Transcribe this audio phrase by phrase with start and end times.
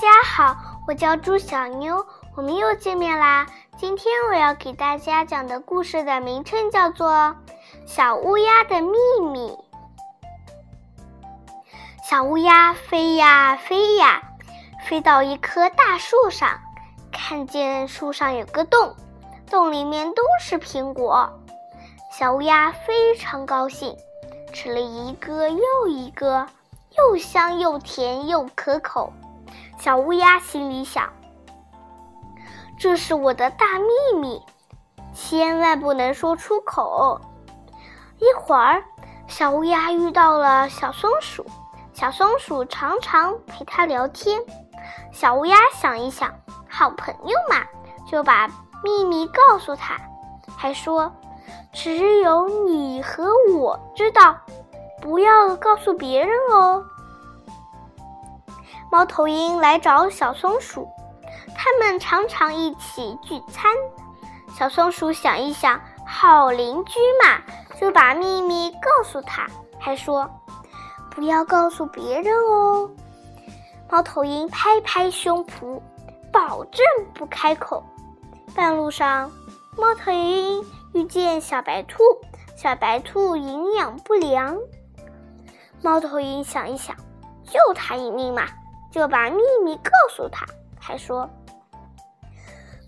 [0.00, 3.46] 家好，我叫朱小妞，我们又见面啦。
[3.76, 7.10] 今天我要给大家讲的故事的名称叫做
[7.84, 8.96] 《小乌鸦的秘
[9.30, 9.50] 密》。
[12.02, 14.22] 小乌鸦飞呀飞呀，
[14.86, 16.58] 飞到一棵大树上，
[17.12, 18.96] 看见树上有个洞，
[19.50, 21.30] 洞里面都是苹果。
[22.10, 23.94] 小乌鸦非常高兴，
[24.54, 26.46] 吃了一个又一个，
[26.96, 29.12] 又香又甜又可口。
[29.80, 31.10] 小乌鸦心里想
[32.78, 34.38] ：“这是我的大秘密，
[35.14, 37.18] 千万不能说出口。”
[38.20, 38.84] 一会儿，
[39.26, 41.46] 小乌鸦遇到了小松鼠，
[41.94, 44.38] 小松鼠常常陪它聊天。
[45.12, 46.30] 小乌鸦想一想，
[46.68, 47.64] 好朋友嘛，
[48.06, 48.46] 就把
[48.84, 49.96] 秘密告诉他，
[50.58, 51.10] 还说
[51.72, 54.36] ：“只有你和我知道，
[55.00, 56.84] 不要告诉别人哦。”
[58.90, 60.88] 猫头鹰来找小松鼠，
[61.56, 63.72] 他们常常一起聚餐。
[64.58, 67.40] 小松鼠想一想，好邻居嘛，
[67.80, 69.46] 就把秘密告诉他，
[69.78, 70.28] 还说
[71.08, 72.90] 不要告诉别人哦。
[73.88, 75.80] 猫头鹰拍拍胸脯，
[76.32, 77.84] 保证不开口。
[78.56, 79.30] 半路上，
[79.78, 82.02] 猫头鹰遇见小白兔，
[82.56, 84.58] 小白兔营养不良。
[85.80, 86.96] 猫头鹰想一想，
[87.44, 88.42] 救它一命嘛。
[88.90, 90.44] 就把秘密告诉他，
[90.78, 91.28] 还说：“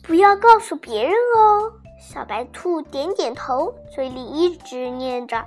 [0.03, 5.45] 不要告诉别人哦。”小白兔点点头，嘴里一直念着：“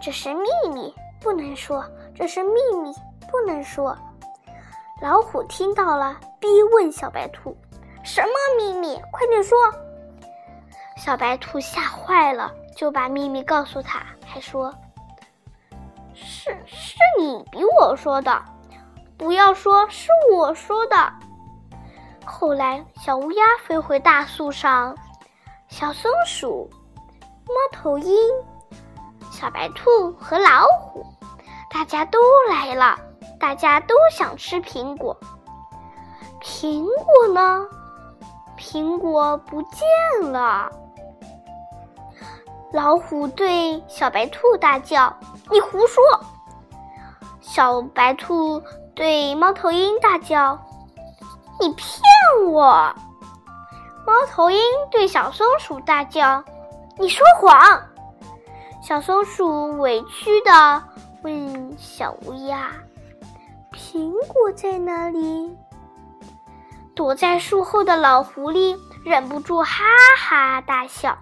[0.00, 1.84] 这是秘密，不能说。
[2.14, 2.92] 这是秘密，
[3.30, 3.96] 不能说。”
[5.02, 7.56] 老虎听到了，逼问小白兔
[8.04, 8.28] ：“什么
[8.58, 9.00] 秘密？
[9.10, 9.58] 快点说！”
[10.96, 14.72] 小白兔吓坏了，就把秘密告诉他，还说
[16.14, 18.30] ：“是是你逼我说的。”
[19.16, 20.96] 不要说是我说的。
[22.24, 24.96] 后来，小乌鸦飞回大树上，
[25.68, 26.68] 小松鼠、
[27.46, 28.16] 猫头鹰、
[29.30, 31.04] 小白兔和老虎，
[31.70, 32.98] 大家都来了。
[33.38, 35.14] 大家都想吃苹果。
[36.40, 37.66] 苹果呢？
[38.56, 40.70] 苹果不见了。
[42.72, 45.14] 老虎对小白兔大叫
[45.50, 46.02] ：“你胡说！”
[47.42, 48.62] 小白兔。
[48.94, 50.58] 对猫头鹰大叫
[51.60, 52.00] ：“你骗
[52.52, 52.94] 我！”
[54.06, 54.60] 猫头鹰
[54.90, 56.44] 对小松鼠大叫
[56.98, 57.82] ：“你说谎！”
[58.82, 60.82] 小松鼠委屈的
[61.22, 62.70] 问小乌鸦
[63.74, 65.56] ：“苹果在哪里？”
[66.94, 69.84] 躲在树后的老狐狸忍不住哈
[70.16, 71.18] 哈大笑：“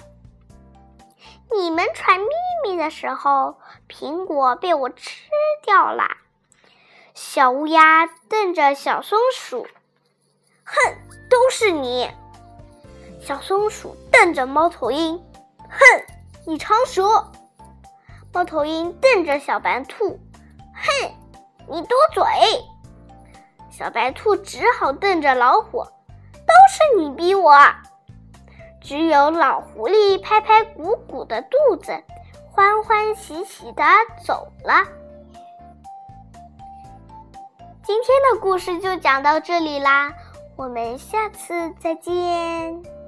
[1.56, 2.27] 你们传秘
[2.62, 3.56] 密的时候，
[3.88, 5.22] 苹果被我吃
[5.65, 6.05] 掉了。”
[7.15, 9.67] 小乌鸦瞪着小松鼠，
[10.65, 10.75] 哼，
[11.28, 12.11] 都是你！
[13.21, 15.23] 小松鼠瞪着猫头鹰，
[15.59, 16.05] 哼，
[16.47, 17.31] 你常说。
[18.33, 20.19] 猫头鹰瞪着小白兔，
[20.75, 21.15] 哼，
[21.69, 22.25] 你多嘴！
[23.71, 25.84] 小白兔只好瞪着老虎，
[26.33, 27.55] 都是你逼我。
[28.81, 32.03] 只有老狐狸拍拍鼓鼓的肚子，
[32.50, 33.84] 欢欢喜喜的
[34.25, 35.02] 走了。
[37.84, 40.12] 今天的故事就讲到这里啦，
[40.56, 43.02] 我们下次再见。